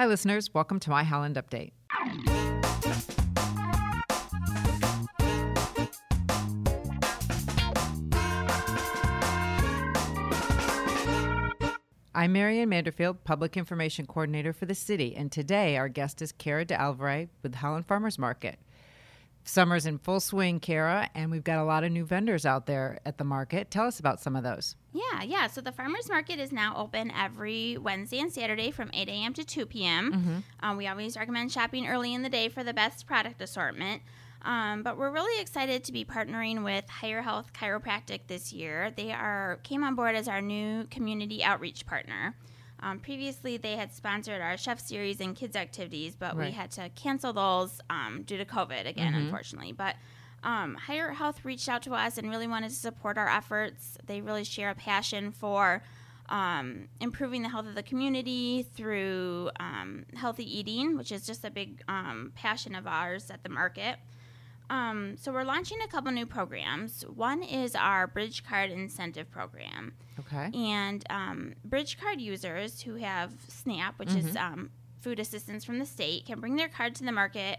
Hi, 0.00 0.06
listeners. 0.06 0.54
Welcome 0.54 0.80
to 0.80 0.88
my 0.88 1.04
Holland 1.04 1.36
Update. 1.36 1.72
I'm 12.14 12.32
Marianne 12.32 12.70
Manderfield, 12.70 13.18
Public 13.24 13.58
Information 13.58 14.06
Coordinator 14.06 14.54
for 14.54 14.64
the 14.64 14.74
city, 14.74 15.14
and 15.14 15.30
today 15.30 15.76
our 15.76 15.90
guest 15.90 16.22
is 16.22 16.32
Kara 16.32 16.64
de 16.64 16.80
Alvarez 16.80 17.28
with 17.42 17.56
Holland 17.56 17.84
Farmers 17.84 18.18
Market. 18.18 18.58
Summer's 19.44 19.86
in 19.86 19.98
full 19.98 20.20
swing, 20.20 20.60
Kara, 20.60 21.08
and 21.14 21.30
we've 21.30 21.44
got 21.44 21.58
a 21.58 21.64
lot 21.64 21.82
of 21.82 21.90
new 21.90 22.04
vendors 22.04 22.46
out 22.46 22.66
there 22.66 23.00
at 23.04 23.18
the 23.18 23.24
market. 23.24 23.70
Tell 23.70 23.86
us 23.86 23.98
about 23.98 24.20
some 24.20 24.36
of 24.36 24.44
those. 24.44 24.76
Yeah, 24.92 25.22
yeah. 25.22 25.46
So 25.46 25.60
the 25.60 25.72
farmers 25.72 26.08
market 26.08 26.38
is 26.38 26.52
now 26.52 26.74
open 26.76 27.10
every 27.10 27.76
Wednesday 27.78 28.20
and 28.20 28.32
Saturday 28.32 28.70
from 28.70 28.90
8 28.92 29.08
a.m. 29.08 29.32
to 29.34 29.44
2 29.44 29.66
p.m. 29.66 30.12
Mm-hmm. 30.12 30.38
Um, 30.60 30.76
we 30.76 30.86
always 30.86 31.16
recommend 31.16 31.52
shopping 31.52 31.86
early 31.86 32.14
in 32.14 32.22
the 32.22 32.28
day 32.28 32.48
for 32.48 32.62
the 32.62 32.74
best 32.74 33.06
product 33.06 33.40
assortment. 33.40 34.02
Um, 34.42 34.82
but 34.82 34.96
we're 34.96 35.10
really 35.10 35.40
excited 35.40 35.84
to 35.84 35.92
be 35.92 36.04
partnering 36.04 36.64
with 36.64 36.88
Higher 36.88 37.22
Health 37.22 37.52
Chiropractic 37.52 38.20
this 38.26 38.52
year. 38.52 38.90
They 38.90 39.12
are 39.12 39.58
came 39.62 39.84
on 39.84 39.94
board 39.94 40.14
as 40.14 40.28
our 40.28 40.40
new 40.40 40.84
community 40.84 41.44
outreach 41.44 41.86
partner. 41.86 42.34
Um, 42.82 42.98
previously, 42.98 43.56
they 43.56 43.76
had 43.76 43.92
sponsored 43.92 44.40
our 44.40 44.56
chef 44.56 44.80
series 44.80 45.20
and 45.20 45.36
kids 45.36 45.56
activities, 45.56 46.16
but 46.18 46.36
right. 46.36 46.46
we 46.46 46.52
had 46.52 46.70
to 46.72 46.88
cancel 46.90 47.32
those 47.32 47.80
um, 47.90 48.22
due 48.26 48.38
to 48.38 48.44
COVID 48.44 48.88
again, 48.88 49.12
mm-hmm. 49.12 49.24
unfortunately. 49.24 49.72
But 49.72 49.96
um, 50.42 50.74
Higher 50.74 51.10
Health 51.10 51.44
reached 51.44 51.68
out 51.68 51.82
to 51.82 51.94
us 51.94 52.16
and 52.16 52.30
really 52.30 52.46
wanted 52.46 52.70
to 52.70 52.76
support 52.76 53.18
our 53.18 53.28
efforts. 53.28 53.98
They 54.06 54.20
really 54.20 54.44
share 54.44 54.70
a 54.70 54.74
passion 54.74 55.32
for 55.32 55.82
um, 56.30 56.88
improving 57.00 57.42
the 57.42 57.48
health 57.48 57.66
of 57.66 57.74
the 57.74 57.82
community 57.82 58.62
through 58.74 59.50
um, 59.58 60.06
healthy 60.14 60.58
eating, 60.58 60.96
which 60.96 61.12
is 61.12 61.26
just 61.26 61.44
a 61.44 61.50
big 61.50 61.82
um, 61.88 62.32
passion 62.34 62.74
of 62.74 62.86
ours 62.86 63.30
at 63.30 63.42
the 63.42 63.48
market. 63.48 63.98
Um, 64.70 65.16
so 65.18 65.32
we're 65.32 65.44
launching 65.44 65.78
a 65.84 65.88
couple 65.88 66.12
new 66.12 66.26
programs. 66.26 67.02
One 67.02 67.42
is 67.42 67.74
our 67.74 68.06
Bridge 68.06 68.44
Card 68.44 68.70
Incentive 68.70 69.28
Program. 69.30 69.94
Okay. 70.20 70.50
And 70.54 71.04
um, 71.10 71.54
Bridge 71.64 71.98
Card 72.00 72.20
users 72.20 72.80
who 72.80 72.94
have 72.94 73.32
SNAP, 73.48 73.98
which 73.98 74.10
mm-hmm. 74.10 74.28
is 74.28 74.36
um, 74.36 74.70
food 75.00 75.18
assistance 75.18 75.64
from 75.64 75.80
the 75.80 75.86
state, 75.86 76.24
can 76.26 76.38
bring 76.38 76.54
their 76.54 76.68
card 76.68 76.94
to 76.94 77.04
the 77.04 77.10
market 77.10 77.58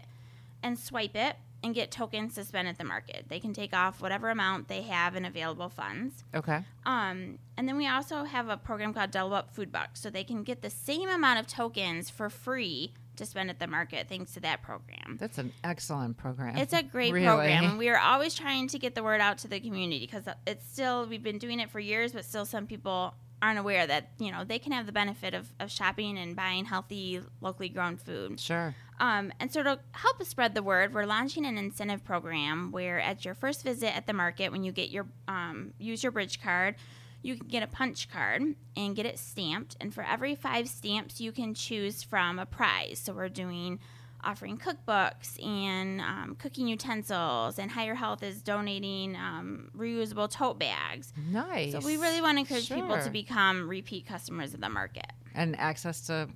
and 0.62 0.78
swipe 0.78 1.14
it 1.14 1.36
and 1.62 1.74
get 1.74 1.90
tokens 1.90 2.34
to 2.34 2.44
spend 2.44 2.66
at 2.66 2.78
the 2.78 2.84
market. 2.84 3.26
They 3.28 3.38
can 3.38 3.52
take 3.52 3.74
off 3.76 4.00
whatever 4.00 4.30
amount 4.30 4.68
they 4.68 4.82
have 4.82 5.14
in 5.14 5.24
available 5.24 5.68
funds. 5.68 6.24
Okay. 6.34 6.60
Um, 6.86 7.38
and 7.56 7.68
then 7.68 7.76
we 7.76 7.86
also 7.86 8.24
have 8.24 8.48
a 8.48 8.56
program 8.56 8.94
called 8.94 9.10
Double 9.10 9.34
Up 9.34 9.54
Food 9.54 9.70
Bucks, 9.70 10.00
so 10.00 10.10
they 10.10 10.24
can 10.24 10.42
get 10.42 10.62
the 10.62 10.70
same 10.70 11.08
amount 11.08 11.38
of 11.38 11.46
tokens 11.46 12.10
for 12.10 12.30
free 12.30 12.94
to 13.16 13.26
spend 13.26 13.50
at 13.50 13.58
the 13.58 13.66
market 13.66 14.08
thanks 14.08 14.32
to 14.34 14.40
that 14.40 14.62
program. 14.62 15.16
That's 15.20 15.38
an 15.38 15.52
excellent 15.62 16.16
program. 16.16 16.56
It's 16.56 16.72
a 16.72 16.82
great 16.82 17.12
really? 17.12 17.26
program. 17.26 17.64
And 17.64 17.78
we 17.78 17.88
are 17.88 17.98
always 17.98 18.34
trying 18.34 18.68
to 18.68 18.78
get 18.78 18.94
the 18.94 19.02
word 19.02 19.20
out 19.20 19.38
to 19.38 19.48
the 19.48 19.60
community 19.60 20.06
because 20.06 20.24
it's 20.46 20.66
still, 20.70 21.06
we've 21.06 21.22
been 21.22 21.38
doing 21.38 21.60
it 21.60 21.70
for 21.70 21.80
years, 21.80 22.12
but 22.12 22.24
still 22.24 22.44
some 22.44 22.66
people 22.66 23.14
aren't 23.42 23.58
aware 23.58 23.86
that, 23.86 24.12
you 24.18 24.30
know, 24.30 24.44
they 24.44 24.58
can 24.58 24.72
have 24.72 24.86
the 24.86 24.92
benefit 24.92 25.34
of, 25.34 25.52
of 25.58 25.70
shopping 25.70 26.16
and 26.16 26.36
buying 26.36 26.64
healthy, 26.64 27.20
locally 27.40 27.68
grown 27.68 27.96
food. 27.96 28.38
Sure. 28.38 28.74
Um, 29.00 29.32
and 29.40 29.52
so 29.52 29.64
to 29.64 29.80
help 29.90 30.20
us 30.20 30.28
spread 30.28 30.54
the 30.54 30.62
word, 30.62 30.94
we're 30.94 31.06
launching 31.06 31.44
an 31.44 31.58
incentive 31.58 32.04
program 32.04 32.70
where 32.70 33.00
at 33.00 33.24
your 33.24 33.34
first 33.34 33.64
visit 33.64 33.96
at 33.96 34.06
the 34.06 34.12
market, 34.12 34.52
when 34.52 34.62
you 34.62 34.70
get 34.70 34.90
your, 34.90 35.06
um, 35.26 35.74
use 35.78 36.04
your 36.04 36.12
bridge 36.12 36.40
card, 36.40 36.76
you 37.22 37.36
can 37.36 37.48
get 37.48 37.62
a 37.62 37.66
punch 37.66 38.10
card 38.10 38.42
and 38.76 38.96
get 38.96 39.06
it 39.06 39.18
stamped. 39.18 39.76
And 39.80 39.94
for 39.94 40.02
every 40.04 40.34
five 40.34 40.68
stamps, 40.68 41.20
you 41.20 41.32
can 41.32 41.54
choose 41.54 42.02
from 42.02 42.38
a 42.38 42.46
prize. 42.46 43.00
So 43.02 43.12
we're 43.12 43.28
doing 43.28 43.78
offering 44.24 44.58
cookbooks 44.58 45.44
and 45.44 46.00
um, 46.00 46.36
cooking 46.38 46.68
utensils, 46.68 47.58
and 47.58 47.70
Higher 47.70 47.94
Health 47.94 48.22
is 48.22 48.42
donating 48.42 49.16
um, 49.16 49.70
reusable 49.76 50.30
tote 50.30 50.58
bags. 50.58 51.12
Nice. 51.30 51.72
So 51.72 51.80
we 51.80 51.96
really 51.96 52.20
want 52.20 52.36
to 52.36 52.40
encourage 52.40 52.68
sure. 52.68 52.76
people 52.76 53.00
to 53.00 53.10
become 53.10 53.68
repeat 53.68 54.06
customers 54.06 54.54
of 54.54 54.60
the 54.60 54.68
market 54.68 55.10
and 55.34 55.58
access 55.58 56.06
to 56.06 56.28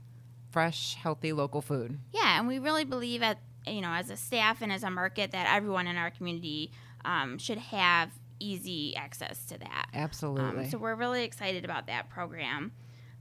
fresh, 0.51 0.95
healthy 0.95 1.33
local 1.33 1.63
food. 1.63 1.99
Yeah, 2.13 2.39
and 2.39 2.49
we 2.49 2.59
really 2.59 2.85
believe 2.85 3.23
at 3.23 3.39
you 3.67 3.81
know 3.81 3.91
as 3.91 4.11
a 4.11 4.17
staff 4.17 4.63
and 4.63 4.73
as 4.73 4.83
a 4.83 4.91
market 4.91 5.33
that 5.33 5.47
everyone 5.55 5.87
in 5.87 5.97
our 5.97 6.11
community 6.11 6.73
um, 7.05 7.39
should 7.39 7.59
have 7.59 8.11
easy 8.39 8.95
access 8.97 9.45
to 9.47 9.59
that. 9.59 9.87
Absolutely. 9.95 10.65
Um, 10.65 10.71
so 10.71 10.79
we're 10.79 10.95
really 10.95 11.25
excited 11.25 11.65
about 11.65 11.87
that 11.87 12.09
program. 12.09 12.73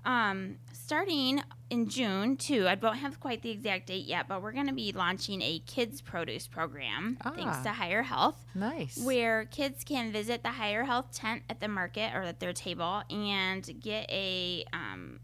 Um, 0.06 0.58
starting 0.72 1.42
in 1.72 1.90
June, 1.90 2.38
too, 2.38 2.68
I 2.68 2.76
don't 2.76 2.98
have 2.98 3.20
quite 3.20 3.42
the 3.42 3.50
exact 3.50 3.88
date 3.88 4.06
yet, 4.06 4.28
but 4.28 4.44
we're 4.44 4.52
going 4.52 4.68
to 4.68 4.74
be 4.74 4.92
launching 4.92 5.42
a 5.42 5.60
kids 5.66 6.00
produce 6.00 6.48
program 6.48 7.18
ah, 7.26 7.32
thanks 7.32 7.58
to 7.60 7.70
Higher 7.70 8.04
Health. 8.04 8.38
Nice. 8.54 9.04
Where 9.04 9.46
kids 9.46 9.84
can 9.84 10.12
visit 10.12 10.44
the 10.44 10.52
Higher 10.52 10.84
Health 10.84 11.12
tent 11.12 11.42
at 11.50 11.60
the 11.60 11.68
market 11.68 12.14
or 12.14 12.22
at 12.22 12.40
their 12.40 12.54
table 12.54 13.02
and 13.10 13.68
get 13.82 14.08
a 14.12 14.64
um, 14.74 15.20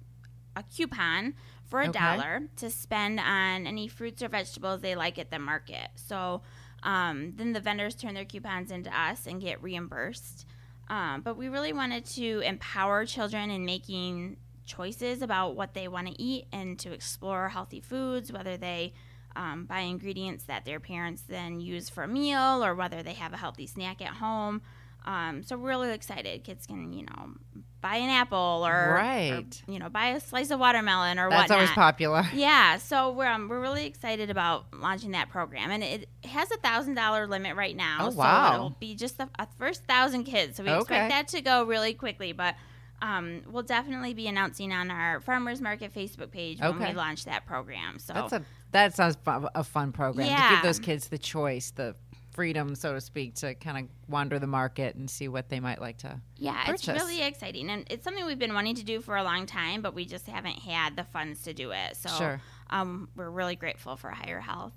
a 0.56 0.64
coupon 0.64 1.36
for 1.66 1.82
a 1.82 1.88
okay. 1.88 2.00
dollar 2.00 2.42
to 2.58 2.70
spend 2.70 3.20
on 3.20 3.68
any 3.68 3.88
fruits 3.88 4.22
or 4.22 4.30
vegetables 4.30 4.82
they 4.82 4.96
like 4.96 5.20
at 5.20 5.30
the 5.30 5.40
market. 5.40 5.90
So 5.96 6.42
um, 6.84 7.34
then 7.36 7.54
the 7.54 7.60
vendors 7.60 7.96
turn 7.96 8.14
their 8.14 8.26
coupons 8.26 8.72
into 8.72 8.90
us 8.98 9.28
and 9.28 9.42
get 9.42 9.62
reimbursed. 9.62 10.46
Um, 10.90 11.22
but 11.22 11.38
we 11.38 11.48
really 11.48 11.74
wanted 11.74 12.06
to 12.08 12.40
empower 12.40 13.06
children 13.06 13.50
in 13.50 13.66
making 13.66 14.38
choices 14.66 15.22
about 15.22 15.56
what 15.56 15.74
they 15.74 15.88
want 15.88 16.08
to 16.08 16.22
eat 16.22 16.46
and 16.52 16.78
to 16.80 16.92
explore 16.92 17.50
healthy 17.50 17.80
foods, 17.80 18.32
whether 18.32 18.58
they 18.58 18.94
um, 19.36 19.66
buy 19.66 19.80
ingredients 19.80 20.46
that 20.46 20.66
their 20.66 20.80
parents 20.80 21.24
then 21.28 21.62
use 21.62 21.90
for 21.90 22.04
a 22.04 22.08
meal 22.08 22.64
or 22.64 22.76
whether 22.76 23.02
they 23.04 23.14
have 23.14 23.34
a 23.34 23.38
healthy 23.38 23.68
snack 23.68 24.02
at 24.02 24.16
home. 24.16 24.62
Um, 25.06 25.44
so 25.44 25.58
we're 25.58 25.70
really 25.70 25.94
excited. 25.94 26.44
Kids 26.44 26.68
can, 26.68 26.94
you 26.94 27.06
know, 27.06 27.34
buy 27.82 27.96
an 27.96 28.10
apple 28.10 28.64
or, 28.66 28.94
right. 28.96 29.62
or, 29.68 29.72
you 29.72 29.80
know, 29.80 29.90
buy 29.90 30.10
a 30.10 30.20
slice 30.20 30.52
of 30.52 30.60
watermelon 30.60 31.18
or 31.18 31.30
That's 31.30 31.44
whatnot. 31.44 31.56
always 31.56 31.72
popular. 31.72 32.24
Yeah. 32.34 32.78
So 32.78 33.12
we're 33.12 33.28
um, 33.28 33.50
we're 33.50 33.60
really 33.60 33.86
excited 33.86 34.30
about 34.30 34.66
launching 34.74 35.12
that 35.12 35.30
program, 35.30 35.70
and 35.72 35.84
it 35.84 36.10
has 36.24 36.52
a 36.52 36.58
thousand 36.58 36.96
dollar 36.96 37.28
limit 37.28 37.56
right 37.56 37.76
now. 37.76 37.98
Oh 38.02 38.10
wow! 38.12 38.50
So 38.50 38.56
it'll 38.56 38.78
be 38.80 38.96
just 38.96 39.18
the 39.18 39.30
first 39.58 39.84
thousand 39.86 40.24
kids. 40.24 40.58
So 40.58 40.64
we 40.64 40.70
okay. 40.70 40.80
expect 40.80 41.10
that 41.10 41.28
to 41.30 41.42
go 41.42 41.64
really 41.64 41.94
quickly, 41.94 42.32
but. 42.32 42.56
Um, 43.04 43.42
we'll 43.50 43.64
definitely 43.64 44.14
be 44.14 44.28
announcing 44.28 44.72
on 44.72 44.92
our 44.92 45.22
farmers 45.22 45.60
market 45.60 45.92
Facebook 45.92 46.30
page 46.30 46.60
when 46.60 46.78
we 46.78 46.94
launch 46.94 47.26
that 47.26 47.48
program. 47.48 47.98
So 47.98 48.14
that's 48.14 48.32
a 48.32 48.44
that 48.74 48.94
sounds 48.94 49.18
a 49.26 49.64
fun 49.64 49.92
program 49.92 50.28
yeah. 50.28 50.50
to 50.50 50.56
give 50.56 50.64
those 50.64 50.78
kids 50.78 51.08
the 51.08 51.18
choice, 51.18 51.72
the 51.72 51.96
freedom, 52.32 52.76
so 52.76 52.94
to 52.94 53.02
speak, 53.02 53.36
to 53.36 53.56
kind 53.56 53.78
of 53.78 54.10
wander 54.10 54.40
the 54.40 54.48
market 54.48 54.96
and 54.96 55.10
see 55.10 55.28
what 55.28 55.50
they 55.50 55.60
might 55.60 55.82
like 55.82 55.98
to. 56.00 56.20
Yeah, 56.38 56.64
purchase. 56.66 56.88
it's 56.88 57.04
really 57.04 57.22
exciting, 57.22 57.70
and 57.70 57.86
it's 57.90 58.04
something 58.04 58.26
we've 58.26 58.40
been 58.40 58.54
wanting 58.54 58.76
to 58.76 58.84
do 58.84 59.02
for 59.02 59.18
a 59.18 59.24
long 59.24 59.46
time, 59.46 59.82
but 59.82 59.94
we 59.94 60.06
just 60.06 60.28
haven't 60.28 60.60
had 60.60 60.96
the 60.96 61.04
funds 61.04 61.44
to 61.44 61.54
do 61.54 61.72
it. 61.72 61.98
So 61.98 62.10
sure. 62.10 62.42
um, 62.70 63.10
we're 63.16 63.30
really 63.30 63.56
grateful 63.56 63.96
for 63.96 64.10
Higher 64.10 64.40
Health, 64.40 64.74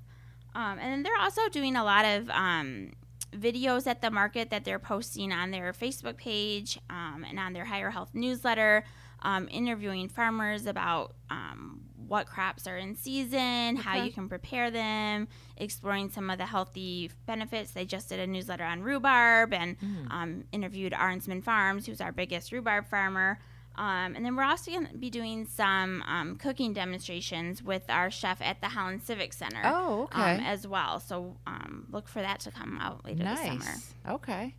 um, 0.55 0.79
and 0.79 0.93
then 0.93 1.03
they're 1.03 1.21
also 1.21 1.49
doing 1.49 1.77
a 1.77 1.85
lot 1.85 2.05
of. 2.05 2.31
Um, 2.31 2.93
videos 3.35 3.89
at 3.89 4.01
the 4.01 4.13
market 4.13 4.51
that 4.51 4.65
they're 4.65 4.79
posting 4.79 5.33
on 5.33 5.51
their 5.51 5.73
Facebook 5.73 6.17
page 6.17 6.79
um, 6.89 7.27
and 7.29 7.37
on 7.37 7.53
their 7.53 7.65
Higher 7.65 7.91
Health 7.91 8.11
newsletter, 8.15 8.85
um, 9.23 9.49
interviewing 9.51 10.09
farmers 10.09 10.67
about 10.67 11.15
um, 11.31 11.81
what 12.09 12.27
crops 12.27 12.67
are 12.67 12.77
in 12.77 12.97
season, 12.97 13.77
okay. 13.79 13.83
how 13.83 13.97
you 13.97 14.13
can 14.13 14.29
prepare 14.29 14.71
them, 14.71 15.29
exploring 15.57 16.11
some 16.11 16.31
of 16.31 16.39
the 16.39 16.47
healthy 16.47 17.11
benefits. 17.27 17.73
They 17.73 17.85
just 17.85 18.09
did 18.09 18.21
a 18.21 18.27
newsletter 18.27 18.65
on 18.65 18.83
rhubarb 18.83 19.53
and 19.53 19.79
mm. 19.79 20.11
um, 20.11 20.45
interviewed 20.53 20.93
Arnsman 20.93 21.43
Farms, 21.43 21.87
who's 21.87 22.01
our 22.01 22.13
biggest 22.13 22.53
rhubarb 22.53 22.87
farmer. 22.87 23.39
Um, 23.77 24.15
and 24.15 24.25
then 24.25 24.37
we're 24.37 24.45
also 24.45 24.71
going 24.71 24.87
to 24.87 24.97
be 24.97 25.11
doing 25.11 25.47
some 25.47 26.03
um, 26.07 26.37
cooking 26.37 26.73
demonstrations 26.73 27.63
with 27.63 27.83
our 27.89 28.11
chef 28.11 28.41
at 28.41 28.61
the 28.61 28.69
Holland 28.69 29.03
Civic 29.03 29.33
Center. 29.33 29.61
Oh, 29.65 30.05
okay. 30.05 30.37
Um, 30.37 30.41
as 30.41 30.67
well. 30.67 31.01
So 31.01 31.37
um, 31.47 31.87
look 31.91 32.09
for 32.09 32.23
that 32.23 32.41
to 32.41 32.53
come 32.53 32.79
out 32.81 33.05
later 33.05 33.25
nice. 33.25 33.39
this 33.39 33.47
summer. 33.47 34.15
Okay. 34.17 34.55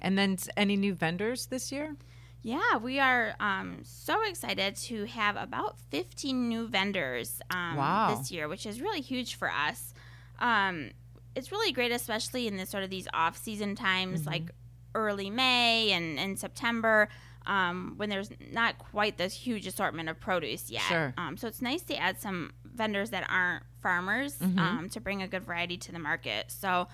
And 0.00 0.18
then 0.18 0.36
any 0.56 0.76
new 0.76 0.94
vendors 0.94 1.46
this 1.46 1.72
year? 1.72 1.96
Yeah, 2.42 2.78
we 2.78 2.98
are 2.98 3.34
um, 3.38 3.80
so 3.82 4.22
excited 4.24 4.76
to 4.76 5.04
have 5.04 5.36
about 5.36 5.78
15 5.90 6.48
new 6.48 6.66
vendors 6.66 7.40
um, 7.50 7.76
wow. 7.76 8.14
this 8.14 8.30
year, 8.30 8.48
which 8.48 8.64
is 8.64 8.80
really 8.80 9.02
huge 9.02 9.34
for 9.34 9.50
us. 9.50 9.92
Um, 10.38 10.90
it's 11.36 11.52
really 11.52 11.72
great, 11.72 11.92
especially 11.92 12.46
in 12.46 12.56
this 12.56 12.70
sort 12.70 12.82
of 12.82 12.90
these 12.90 13.06
off-season 13.12 13.74
times, 13.74 14.20
mm-hmm. 14.20 14.30
like 14.30 14.42
early 14.94 15.28
May 15.28 15.92
and, 15.92 16.18
and 16.18 16.38
September, 16.38 17.08
um, 17.46 17.94
when 17.98 18.08
there's 18.08 18.30
not 18.52 18.78
quite 18.78 19.18
this 19.18 19.34
huge 19.34 19.66
assortment 19.66 20.08
of 20.08 20.18
produce 20.18 20.70
yet. 20.70 20.82
Sure. 20.82 21.14
Um, 21.18 21.36
so 21.36 21.46
it's 21.46 21.60
nice 21.60 21.82
to 21.82 21.96
add 21.96 22.20
some 22.20 22.52
vendors 22.64 23.10
that 23.10 23.28
aren't 23.30 23.64
farmers 23.82 24.36
mm-hmm. 24.38 24.58
Um, 24.58 24.88
to 24.90 25.00
bring 25.00 25.22
a 25.22 25.28
good 25.28 25.44
variety 25.44 25.76
to 25.76 25.92
the 25.92 25.98
market. 25.98 26.46
So 26.50 26.88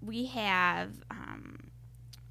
we 0.00 0.26
have 0.26 0.90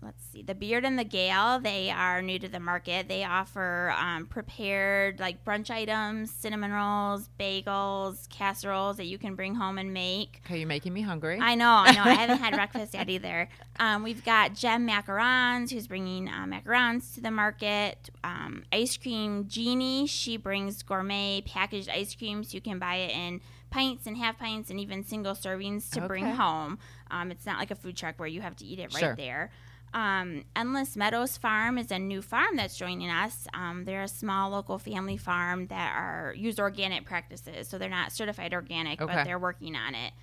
let's 0.01 0.23
see, 0.31 0.41
the 0.41 0.55
Beard 0.55 0.85
and 0.85 0.97
the 0.97 1.03
Gale. 1.03 1.59
They 1.59 1.89
are 1.89 2.21
new 2.21 2.38
to 2.39 2.47
the 2.47 2.59
market. 2.59 3.07
They 3.07 3.23
offer 3.23 3.94
um, 3.97 4.25
prepared 4.27 5.19
like 5.19 5.44
brunch 5.44 5.69
items, 5.69 6.31
cinnamon 6.31 6.71
rolls, 6.71 7.29
bagels, 7.39 8.29
casseroles 8.29 8.97
that 8.97 9.05
you 9.05 9.17
can 9.17 9.35
bring 9.35 9.55
home 9.55 9.77
and 9.77 9.94
make. 9.94 10.41
Okay, 10.45 10.59
you're 10.59 10.67
making 10.67 10.94
me 10.94 11.01
hungry. 11.01 11.39
I 11.41 11.55
know, 11.55 11.69
I 11.69 11.91
know. 11.94 12.03
I 12.03 12.13
haven't 12.13 12.39
had 12.39 12.53
breakfast 12.55 12.94
yet 12.94 13.09
either. 13.09 13.49
Um, 13.79 14.03
we've 14.03 14.23
got 14.23 14.53
Jem 14.53 14.88
Macarons, 14.88 15.71
who's 15.71 15.88
bringing 15.88 16.27
uh, 16.29 16.45
macarons 16.47 17.13
to 17.15 17.21
the 17.21 17.31
market. 17.31 18.09
Um, 18.23 18.63
ice 18.71 18.97
cream 18.97 19.47
Genie, 19.47 20.07
she 20.07 20.38
brings 20.38 20.83
gourmet 20.83 21.41
packaged 21.45 21.89
ice 21.89 22.15
cream, 22.15 22.44
so 22.44 22.55
you 22.55 22.61
can 22.61 22.79
buy 22.79 22.95
it 22.95 23.11
in 23.15 23.41
pints 23.69 24.07
and 24.07 24.15
half 24.15 24.39
pints 24.39 24.69
and 24.69 24.79
even 24.79 25.03
single 25.03 25.33
servings 25.33 25.89
to 25.91 26.01
bring 26.01 26.25
home. 26.25 26.79
Um, 27.11 27.31
it's 27.31 27.45
not 27.45 27.59
like 27.59 27.69
a 27.69 27.75
food 27.75 27.97
truck 27.97 28.17
where 28.17 28.27
you 28.27 28.41
have 28.41 28.55
to 28.57 28.65
eat 28.65 28.79
it 28.79 28.94
right 28.94 28.99
Sure. 29.01 29.15
there. 29.15 29.51
Um, 29.97 30.44
Endless 30.55 30.95
Meadows 30.95 31.38
Farm 31.38 31.79
is 31.79 31.89
a 31.89 31.97
new 31.97 32.21
farm 32.21 32.55
that's 32.55 32.77
joining 32.77 33.09
us. 33.09 33.47
Um, 33.55 33.83
they're 33.85 34.03
a 34.03 34.07
small 34.07 34.51
local 34.51 34.77
family 34.77 35.17
farm 35.17 35.65
that 35.67 35.95
are 35.97 36.35
use 36.38 36.59
organic 36.59 37.03
practices, 37.03 37.67
so 37.67 37.79
they're 37.79 37.89
not 37.89 38.11
certified 38.11 38.53
organic, 38.53 39.01
Okay. 39.01 39.11
but 39.11 39.23
they're 39.23 39.39
working 39.39 39.75
on 39.75 39.95
it. 39.95 40.13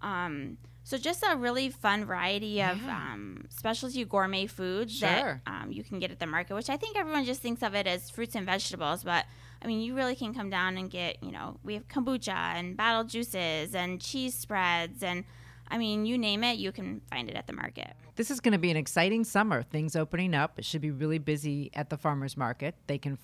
Um, 0.00 0.56
so 0.82 0.96
just 0.96 1.22
a 1.30 1.36
really 1.36 1.68
fun 1.68 2.06
variety 2.06 2.62
of 2.62 2.80
Yeah. 2.80 2.96
um, 3.12 3.44
specialty 3.50 4.02
gourmet 4.06 4.46
foods 4.46 4.96
Sure. 4.96 5.08
that 5.10 5.40
um, 5.46 5.72
you 5.72 5.84
can 5.84 5.98
get 5.98 6.10
at 6.10 6.20
the 6.20 6.26
market, 6.26 6.54
which 6.54 6.70
I 6.70 6.78
think 6.78 6.96
everyone 6.96 7.26
just 7.26 7.42
thinks 7.42 7.62
of 7.62 7.74
it 7.74 7.86
as 7.86 8.08
fruits 8.08 8.34
and 8.34 8.46
vegetables, 8.46 9.04
but 9.04 9.26
I 9.60 9.66
mean, 9.66 9.80
you 9.82 9.94
really 9.94 10.16
can 10.16 10.32
come 10.32 10.48
down 10.48 10.78
and 10.78 10.90
get, 10.90 11.22
you 11.22 11.32
know, 11.32 11.58
we 11.62 11.74
have 11.74 11.86
kombucha 11.88 12.32
and 12.32 12.78
bottled 12.78 13.10
juices 13.10 13.74
and 13.74 14.00
cheese 14.00 14.34
spreads 14.34 15.02
and 15.02 15.24
I 15.70 15.78
mean, 15.78 16.06
you 16.06 16.18
name 16.18 16.44
it, 16.44 16.58
you 16.58 16.72
can 16.72 17.00
find 17.10 17.28
it 17.28 17.36
at 17.36 17.46
the 17.46 17.52
market. 17.52 17.94
This 18.16 18.30
is 18.30 18.40
going 18.40 18.52
to 18.52 18.58
be 18.58 18.70
an 18.70 18.76
exciting 18.76 19.24
summer. 19.24 19.62
Things 19.62 19.94
opening 19.94 20.34
up. 20.34 20.58
It 20.58 20.64
should 20.64 20.80
be 20.80 20.90
really 20.90 21.18
busy 21.18 21.70
at 21.74 21.90
the 21.90 21.98
farmers 21.98 22.36
market. 22.36 22.74
They 22.86 22.98
can 22.98 23.18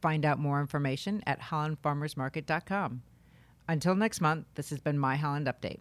find 0.00 0.24
out 0.24 0.38
more 0.38 0.60
information 0.60 1.22
at 1.26 1.40
hollandfarmersmarket.com. 1.40 3.02
Until 3.68 3.94
next 3.94 4.20
month, 4.20 4.46
this 4.54 4.70
has 4.70 4.80
been 4.80 4.98
my 4.98 5.16
Holland 5.16 5.46
Update. 5.46 5.80